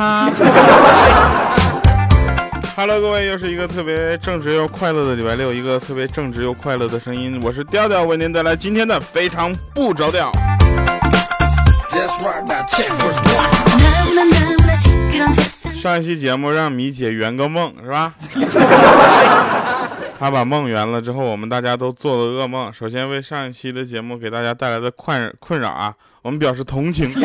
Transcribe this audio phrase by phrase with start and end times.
[0.00, 0.32] 哈。
[2.74, 10.32] Hello，各位，又是一个特别正直又快乐的礼拜六，一个特别正直又快乐的声音，我是调调，为您带来今天的非常不着调。
[15.74, 18.14] 上一期节目让米姐圆个梦是吧？
[20.20, 22.70] 她把梦圆了之后，我们大家都做了噩梦。
[22.70, 27.08] 首先为上一期的节目给大家带来的困困扰啊，我们表示同情。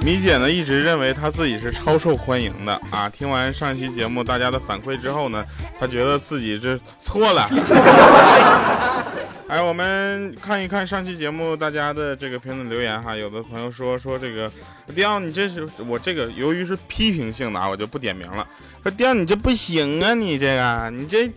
[0.00, 3.06] 米姐呢一直认为她自己是超受欢迎的啊。
[3.06, 5.44] 听完上一期节目大家的反馈之后呢，
[5.78, 7.46] 她觉得自己这错了。
[9.46, 13.14] 哎，我们看一看上期节目大家的这个评论留言哈。
[13.14, 14.50] 有的朋友说说这个
[14.94, 18.46] 雕，你这是我这个由于是批评性的啊，我就不点名了。
[18.82, 21.30] 说雕你这不行啊，你这个你这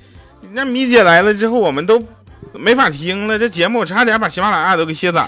[0.51, 2.01] 那米姐来了之后，我们都
[2.53, 3.37] 没法听了。
[3.37, 5.25] 这节目差点把喜马拉雅都给卸载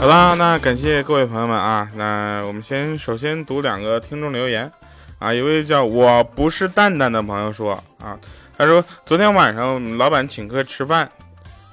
[0.00, 1.86] 好了，那感谢各位朋友们啊。
[1.94, 4.72] 那我们先首先读两个听众留言
[5.18, 5.32] 啊。
[5.32, 8.16] 一位叫我不是蛋蛋的朋友说啊，
[8.60, 11.10] 他说昨天晚上老板请客吃饭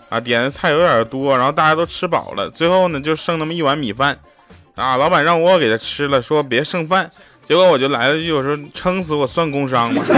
[0.08, 4.18] 啊，点的菜有点多，然后大家都吃饱了，最后呢就剩那么一碗米饭
[4.74, 4.96] 啊。
[4.96, 7.12] 老板让我给他吃了，说别剩饭。
[7.44, 10.02] 结果我就来了句，我说撑死我算工伤吗？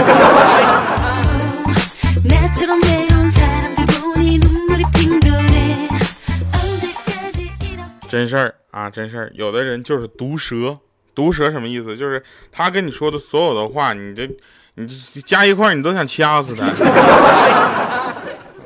[8.08, 10.78] 真事儿啊，真事儿，有的人就是毒舌，
[11.16, 11.96] 毒舌什么意思？
[11.96, 14.30] 就是他跟你说的所有的话，你这，
[14.74, 16.66] 你加一块，你都想掐死他。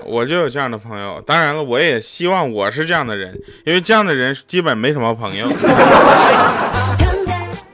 [0.05, 5.49] 我就有这样的朋友，当然了，我也希望我是这样的人，因为这样的人基本没什么朋友。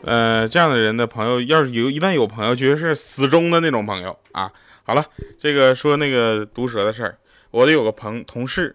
[0.04, 4.50] 呃，这样的人的朋友，要是有一旦有朋友，绝对是死忠的那种朋友啊。
[4.84, 5.04] 好了，
[5.38, 7.16] 这个说那个毒舌的事儿，
[7.50, 8.74] 我得有个朋同事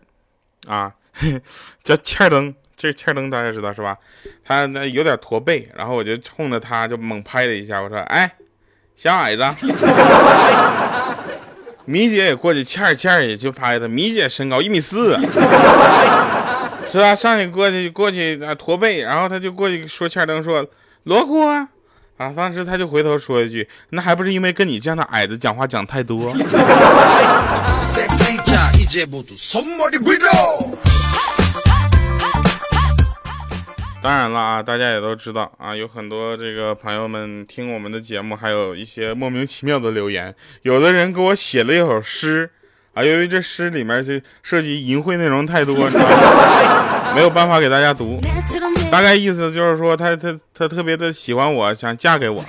[0.67, 0.91] 啊，
[1.83, 2.53] 叫欠灯。
[2.77, 3.97] 这欠灯大家知道是吧？
[4.43, 8.29] 他那有点驼背，然后我就冲着他就猛拍了一下，我说：“哎，
[8.95, 9.43] 小矮子。
[11.87, 13.87] ”米姐也过去，倩儿倩儿也就拍他。
[13.87, 15.11] 米姐身高一米四，
[16.91, 17.13] 是吧？
[17.13, 20.65] 上去过去过去啊，驼背，然后他就过去说欠灯说
[21.03, 21.67] ：“罗锅啊！”
[22.35, 26.17] 当时他就回头说一句：“那还不是因为跟你这样的矮子讲话讲太多。
[34.05, 40.31] ”当然了啊，大家也都知道啊，有很多这个朋友们听我们的节目，还有一些莫名其妙的留言。
[40.61, 42.47] 有的人给我写了一首诗
[42.93, 45.89] 啊，由于这诗里面就涉及淫秽内容太多，
[47.15, 48.21] 没有办法给大家读。
[48.91, 52.39] 大概意思就是说，他他他特别的喜欢我，想嫁给我。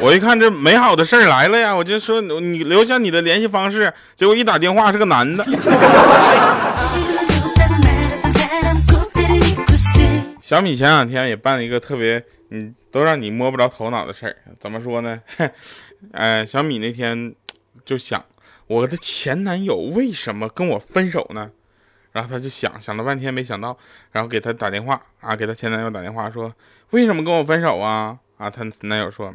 [0.00, 3.92] 我一看这美好的事儿来了呀，我就说你留下你的联系方式。
[4.16, 5.44] 结果一打电话是个男的。
[10.44, 14.36] 小米前两天也办了一个特别，嗯，都让你摸不着头脑的事儿。
[14.60, 15.18] 怎么说呢？
[16.12, 17.34] 呃， 小米那天
[17.82, 18.22] 就想，
[18.66, 21.50] 我的前男友为什么跟我分手呢？
[22.12, 23.74] 然后他就想想了半天，没想到，
[24.12, 26.54] 然后给他打电话啊，给他前男友打电话说，
[26.90, 28.18] 为什么跟我分手啊？
[28.36, 29.34] 啊，他男友说。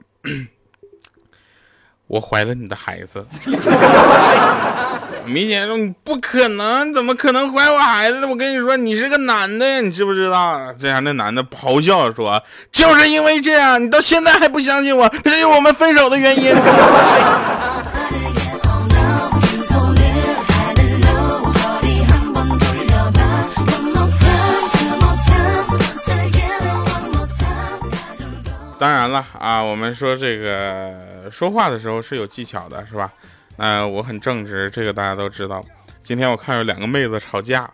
[2.10, 3.24] 我怀了你的孩子，
[5.26, 8.28] 米姐说你不可能，怎么可能怀我孩子呢？
[8.28, 10.74] 我跟你说，你是个男的呀，你知不知道？
[10.74, 16.52] 这样那男的咆哮说，就是因为这样，你到现在还不相信我，这是我们分手的原因。
[28.80, 30.94] 当然了啊，我们说这个
[31.32, 33.12] 说话的时候是有技巧的，是吧？
[33.58, 35.64] 那我很正直，这个大家都知道。
[36.02, 37.70] 今天我看有两个妹子吵架，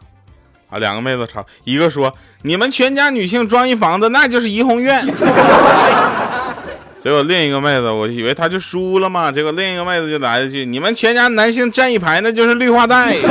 [0.69, 5.05] 啊，两个妹子吵，一个说你们全家女性装一房子，那就是怡红院。
[6.99, 13.15] 结果另一个妹子，我以为她就输了嘛，结果另一个妹子就来了句：你们全家男性站一排，那就是绿化带。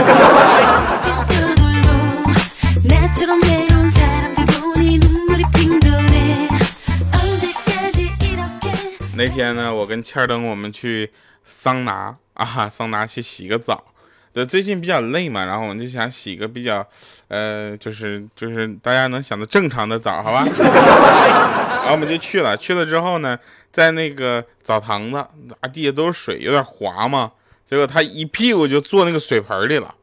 [9.16, 11.10] 那天呢，我跟欠灯我们去
[11.44, 13.84] 桑拿 啊，桑拿去洗个澡。
[14.32, 16.84] 对，最近比较累嘛，然后我们就想洗个比较，
[17.28, 20.44] 呃，就是就是大家能想到正常的澡，好吧？
[20.50, 23.38] 然后我们就去了，去了之后呢，
[23.70, 25.18] 在那个澡堂子
[25.60, 27.30] 啊，地下都是水，有点滑嘛。
[27.64, 29.94] 结果他一屁股就坐那个水盆里了，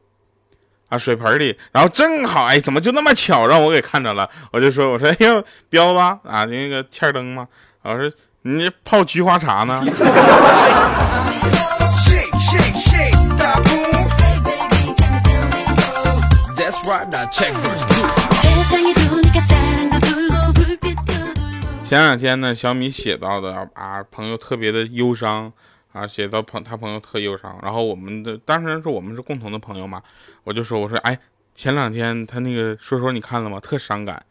[0.88, 4.26] 啊，水盆里，然后正好，哎，怎么就那么巧让我给看着了？
[4.50, 7.46] 我就说，我说，哎呦，彪子啊，那个欠灯嘛，
[7.82, 8.10] 我说。
[8.44, 9.80] 你泡菊花茶呢？
[21.84, 25.52] 前两天呢，小米写到的啊，朋友特别的忧伤
[25.92, 30.02] 啊，写到朋他朋友特忧伤，然后我们的当时是我们是共同的朋友嘛，
[30.42, 31.16] 我就说我说哎，
[31.54, 33.60] 前两天他那个说说你看了吗？
[33.60, 34.24] 特伤感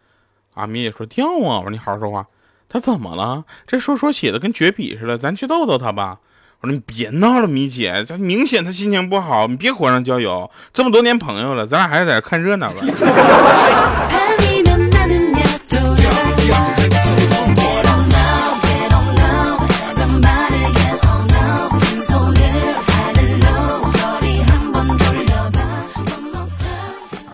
[0.53, 2.27] 啊，米姐说掉啊，我说你好好说话，
[2.71, 3.43] 他怎么了？
[3.67, 6.19] 这说说写的跟绝笔似的，咱去逗逗他吧。
[6.61, 10.49] 我说你别闹了，米姐，咱明显他心情不好，你别火上浇油。
[10.71, 12.75] 这么多年朋友了，咱俩还是在这看热闹吧。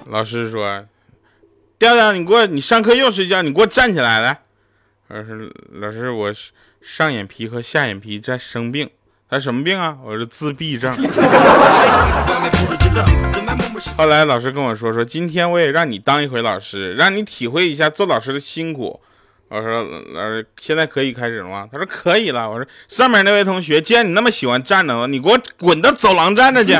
[0.09, 0.85] 老师说
[1.77, 4.39] ：“调调，你给我，你上课又睡觉，你给我站起来来。”
[5.09, 6.33] 老师，老师，我
[6.81, 8.89] 上眼皮和下眼皮在生病。
[9.29, 9.97] 他什么病啊？
[10.03, 10.93] 我是自闭症。
[13.95, 18.99] 后来老师跟我说说，今天我也让你当一回老师，让你体会一下做老师的辛苦。
[19.47, 19.81] 我说
[20.13, 21.69] 老师，现在可以开始了吗？
[21.71, 22.49] 他说可以了。
[22.49, 26.73] 我说上面那位同学，既然你那么喜欢站着，你给我滚到走廊站着去。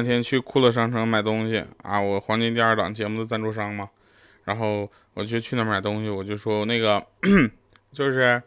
[0.00, 3.86] 两天去酷乐商城买东西啊，我黄金第二档节目的赞助商嘛，
[4.44, 7.04] 然后我就去那买东西，我就说那个
[7.92, 8.42] 就是，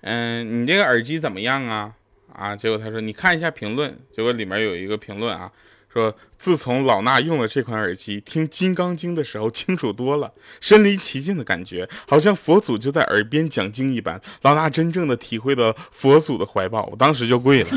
[0.00, 1.92] 嗯，你这个耳机怎么样啊？
[2.32, 5.52] 啊，结果他说你看一下评论，结果里面有一个评论啊，
[5.92, 10.32] 说自从老衲用了这款耳机，听《金刚经》的时候清楚多了，
[10.62, 17.68] 身临其境的感觉，好像佛祖就在耳边讲经一般，老衲真正的体会了佛祖的怀抱，我当时就跪了。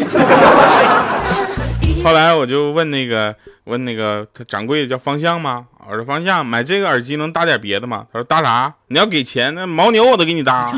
[2.04, 3.36] 后来我就问那个
[3.66, 5.66] 问那个他掌柜的叫方向吗？
[5.90, 8.06] 我说方向，买这个耳机能搭点别的吗？
[8.12, 8.74] 他说搭啥？
[8.88, 10.72] 你要给钱，那牦牛我都给你搭。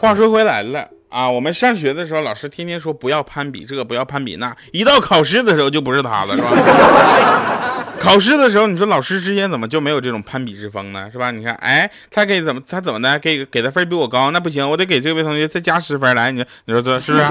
[0.00, 7.83] 话说回来了啊，我们上学的时候，老师天天说不要攀比这个，不要攀比那，一到考试的时候就不是他了，是吧？
[8.04, 11.08] 考试的时候，你说老师之间怎么就没有这种攀比之风呢？
[11.10, 11.30] 是吧？
[11.30, 13.18] 你看，哎，他给怎么他怎么的？
[13.18, 16.30] 给给的分比我高，那不行，我得给这位同学再加十分来。
[16.30, 17.24] 你说你说这是不是？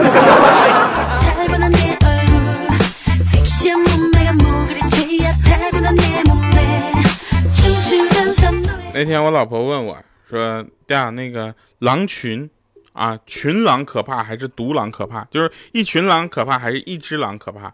[8.95, 9.97] 那天我老婆问我
[10.29, 12.49] 说：“呀，那个狼群
[12.93, 15.23] 啊，群狼可怕还是独狼可怕？
[15.31, 17.73] 就是一群狼可怕还是一只狼可怕？”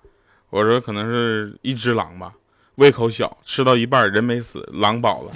[0.51, 2.33] 我说：“可能是一只狼吧。”
[2.79, 5.31] 胃口小，吃到一半人没死，狼饱了。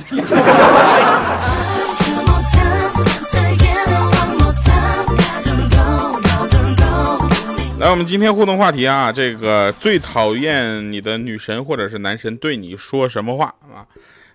[7.80, 13.84] 来，我们今天互动话题啊，这个最讨厌你的女神或者是男神对你说什么话啊？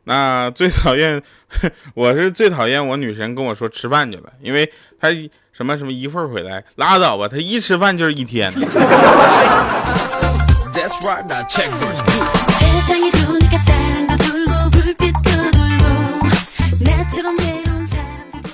[0.04, 1.22] 那最讨厌，
[1.94, 4.70] 我是最讨厌我女神跟我说吃饭去了，因为
[5.00, 5.08] 她
[5.54, 8.52] 什么什么一会儿回来，拉倒吧，她一吃饭就是一天。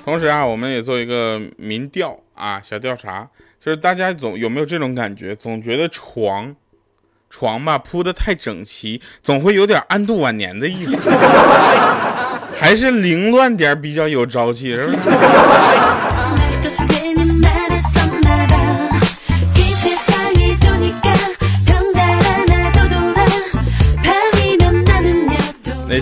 [0.05, 3.27] 同时啊，我们也做一个民调啊，小调查，
[3.59, 6.55] 就是大家总有没有这种感觉，总觉得床
[7.31, 11.11] 床吧铺的太整齐，总会有点安度晚年的意思，
[12.57, 14.99] 还是凌乱点比较有朝气，是不是？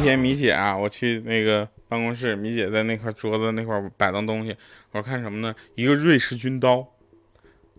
[0.02, 4.54] 天米姐啊，我去那个办公室，米姐在那块桌子那块摆弄东西，
[4.90, 5.54] 我看什么呢？
[5.76, 6.86] 一个瑞士军刀，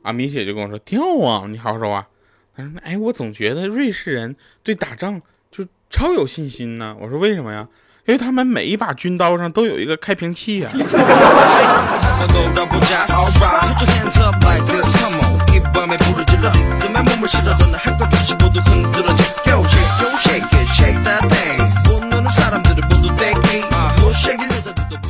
[0.02, 2.08] 啊，米姐就跟我说掉啊，你好好说话。
[2.56, 6.96] 他说，哎，我总觉得瑞士人对打仗就超有信心呢。
[7.00, 7.68] 我说为什么呀？
[8.06, 10.70] 因为他们每一把军刀上都有一个开瓶器呀。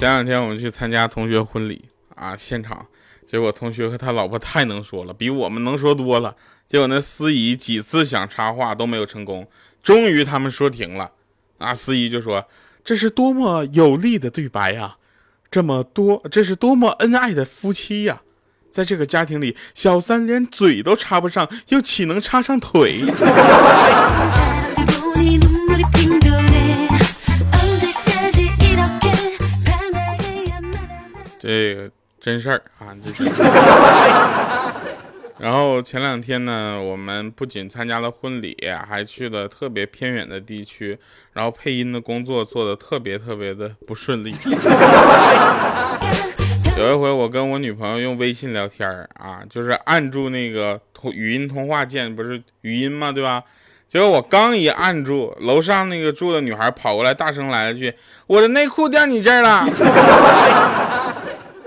[0.03, 2.85] 前两天我们去参加同学婚礼啊，现场
[3.25, 6.35] 结果同学和他老婆太能说了，比我们能说多了。
[6.67, 9.47] 结果那司仪几次想插话都没有成功，
[9.81, 11.11] 终于他们说停了。
[11.57, 12.45] 啊，司仪就说
[12.83, 14.97] ：“这是多么有力的对白呀，
[15.49, 18.23] 这么多，这是多么恩爱的夫妻呀，
[18.69, 22.99] 在这个家庭里，小三连嘴都插不上，又岂能插上腿？”
[31.43, 33.25] 这个真事儿啊，这是。
[35.37, 38.55] 然后前两天呢，我们不仅参加了婚礼，
[38.87, 40.97] 还去了特别偏远的地区，
[41.33, 44.33] 然后配音的工作做的特别特别的不顺利。
[46.77, 53.11] 有一回我跟我女朋友用微信聊天啊，就是按住那个通语音通话键，不是语音吗？
[53.11, 53.43] 对吧？
[53.89, 57.93] 结果我刚一按住，楼上那个住的女孩跑过来，大声来了句
[58.27, 59.67] ：“我的内裤掉你这儿了。”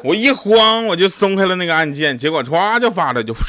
[0.05, 3.41] 我一慌，我就松开了那个按键，结果歘就发了，就不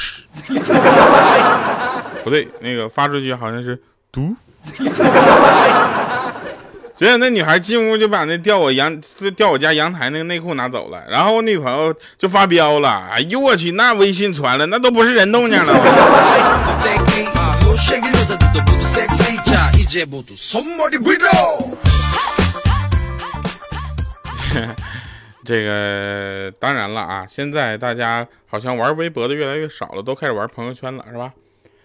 [2.30, 4.34] 对，那个发出去好像是嘟。
[6.96, 9.00] 结果那女孩进屋就把那掉我阳
[9.36, 15.72] 掉我家阳台那个内裤拿走了，然后我女朋友就发飙了，哎呦我去，那微信传了，那都不是人动静了。
[25.44, 31.32] 这个当然了啊，现在大家好像玩微博的越来越少了，都开始玩朋友圈了，是吧？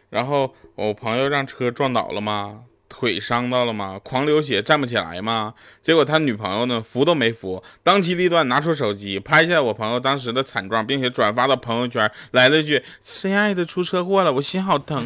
[0.10, 2.62] 然后我朋友让车撞倒了吗？
[2.90, 4.00] 腿伤到了吗？
[4.04, 5.54] 狂流血站不起来吗？
[5.82, 15.04] 结果他女朋友呢，扶都没扶，当机立断拿出手机拍下我朋友当时的惨状，并且转发到朋友圈，来了一句：“亲爱的，出车祸了，我心好疼。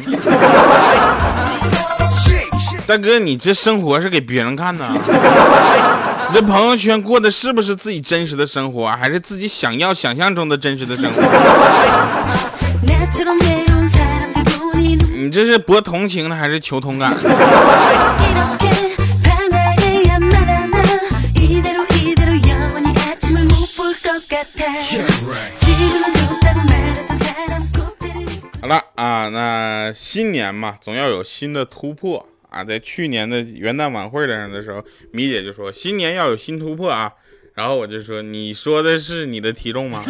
[2.86, 6.17] 大哥，你这生活是给别人看的？
[6.32, 11.22] 这朋友圈过的是不是自己真实的生活，还是自己想要想象中的真实的生活？
[15.16, 17.16] 你这是博同情呢，还是求同感？
[28.60, 32.26] 好了啊，那新年嘛，总要有新的突破。
[32.50, 37.12] 啊，在去年的元旦晚会上的时候，米姐就说新年要有新突破啊，
[37.54, 40.00] 然后我就说你说的是你的体重吗？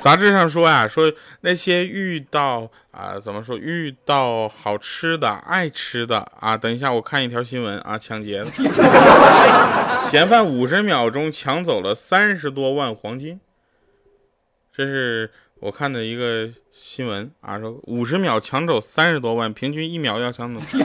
[0.00, 1.12] 杂志上说呀，说
[1.42, 6.56] 那些遇到啊，怎么说遇到好吃的、爱吃的啊？
[6.56, 8.42] 等一下，我看一条新闻啊，抢劫
[10.10, 13.38] 嫌犯五十秒钟抢走了三十多万黄金。
[14.74, 20.66] 这是我看的一个新闻啊，说五十秒抢走三十多万，平均一秒要抢走。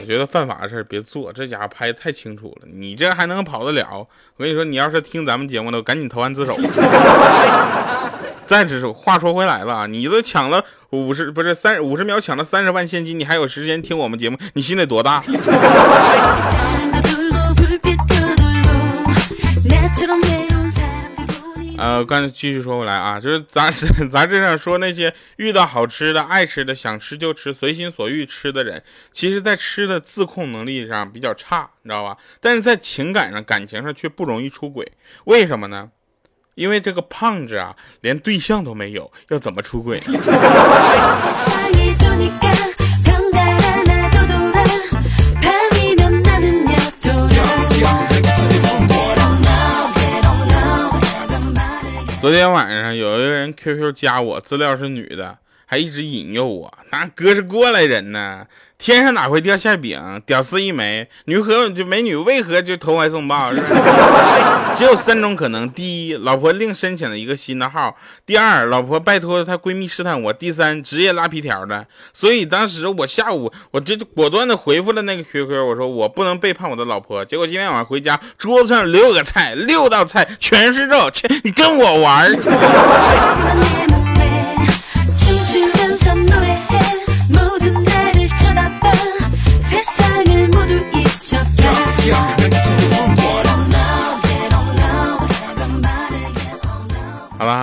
[0.00, 4.08] 我觉得犯法的事儿别做，这家伙拍的太清楚了，你这还能跑得了？
[4.38, 6.56] 我跟你说，你要是听咱们节目的，赶紧投案自首。
[8.46, 14.38] 再只是话说回来了，你都抢了五十不是三五十秒抢了三十万现金，你还有时间听我们节目？
[14.54, 15.22] 你心得多大？
[21.76, 32.16] 呃，刚才继续说回来啊，就是杂志杂志上说那些遇到好吃的、爱吃的、想吃就吃、随心所欲吃的人，其实在吃的自控能力上比较差，你知道吧？
[32.40, 34.90] 但是在情感上、感情上却不容易出轨，
[35.24, 35.90] 为什么呢？
[36.56, 40.00] 因为这个胖子啊，连对象都没有，要怎么出轨？
[52.20, 55.38] 昨天晚上有一个人 QQ 加我，资料是女的，
[55.70, 56.72] 还一直引诱我。
[56.90, 58.46] 那哥是过来人呢，
[58.78, 60.22] 天上哪会掉馅饼？
[60.24, 63.52] 屌丝一枚，女何就美女为何就投怀送抱？
[64.74, 67.94] 只有三种可能：第一，老婆另申请了一个新的号；
[68.24, 71.86] 第二，老婆拜托她闺蜜试探我；第三，职业拉皮条的。
[72.14, 77.22] 所以当时我下午我就果断的回复了那个 QQ，我说我不能背叛我的老婆。
[77.22, 82.32] 结果今天晚上回家，桌子上六个菜，六道菜全是肉，切，你跟我玩？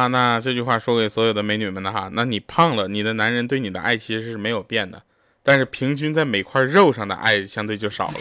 [0.08, 5.02] 那这句话说给所有的美女们的哈，那你胖了，你的男人对你的爱其实是没有变的，
[5.44, 8.14] 但是平均在每块肉上的爱相对就少了。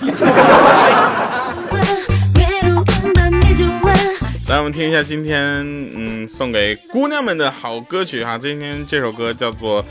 [4.48, 5.40] 来，我们听一下今天
[5.96, 9.84] 嗯送给姑娘们的好歌曲哈，今天这首歌叫做。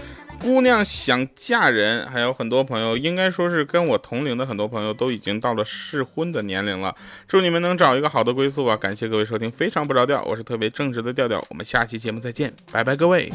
[0.44, 6.94] 姑娘想嫁人，还有很多朋友，应该说是跟我同龄的很多朋友都已经到了适婚的年龄了。
[7.26, 8.76] 祝你们能找一个好的归宿啊！
[8.76, 11.42] 感谢各位收听，非常不着调，我是特别正直的调调。
[11.50, 13.32] 我们下期节目再见，拜拜，各位。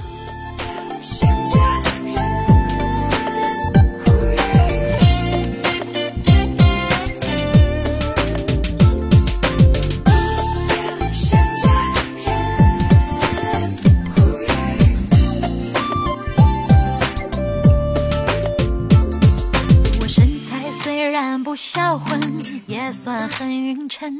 [22.66, 24.14] 也算很匀称。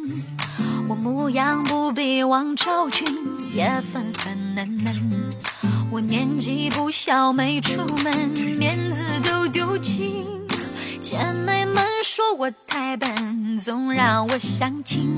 [0.89, 3.07] 我模样不比王昭君，
[3.55, 4.95] 也粉粉嫩嫩。
[5.91, 10.25] 我年纪不小，没出门，面子都丢尽。
[11.01, 15.09] 姐妹们说我太笨，总让我相亲。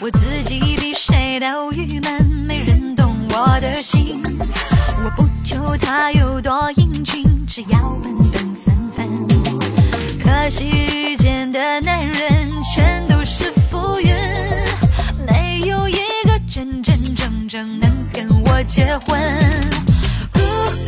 [0.00, 4.22] 我自己比谁都郁闷，没人懂我的心。
[5.04, 8.63] 我不求他有多英俊，只要本本。
[10.24, 14.14] 可惜遇见的男人全都是浮云，
[15.26, 19.38] 没有一个真真正正能跟我结婚。
[20.32, 20.40] 姑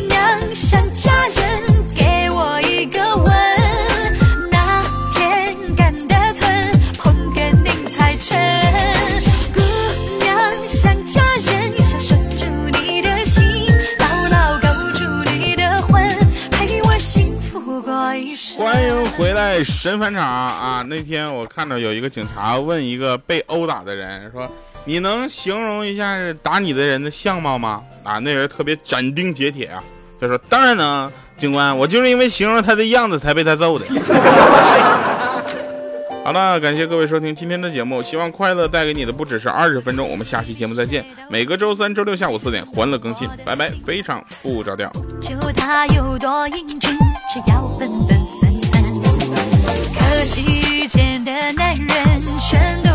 [0.09, 1.63] 娘想嫁人，
[1.95, 3.46] 给我一个吻。
[19.65, 20.85] 神返场啊！
[20.89, 24.51] 那天我看到有一个警察问一个被殴打的人说
[24.85, 29.83] ：“你能形容一下打你的人的相貌吗？”啊，那人特别斩钉截铁啊，
[30.21, 33.85] 就说：“当然能，警官，我就是因为形容他的样子才被他揍的。”
[36.25, 40.09] 好了，感谢各位收听今天的节目，希望快乐带给你的不只是二十分钟。
[40.09, 44.91] 我们下期节目再见，每个周三、周六下午四点欢乐更新，拜拜，非常不着调。
[45.21, 46.91] 就他有多英俊，
[47.33, 48.46] 只要本本分
[50.27, 50.29] 分。
[50.29, 52.86] 可惜遇见的男人全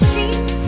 [0.00, 0.59] 心。